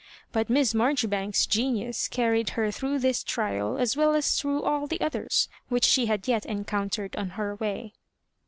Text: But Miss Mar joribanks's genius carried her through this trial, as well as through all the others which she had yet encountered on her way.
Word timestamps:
But 0.31 0.49
Miss 0.49 0.73
Mar 0.73 0.93
joribanks's 0.93 1.45
genius 1.45 2.07
carried 2.07 2.49
her 2.57 2.71
through 2.71 2.97
this 2.97 3.23
trial, 3.23 3.77
as 3.77 3.95
well 3.95 4.15
as 4.15 4.39
through 4.41 4.63
all 4.63 4.87
the 4.87 4.99
others 4.99 5.47
which 5.69 5.83
she 5.85 6.07
had 6.07 6.27
yet 6.27 6.43
encountered 6.43 7.15
on 7.17 7.29
her 7.37 7.53
way. 7.53 7.93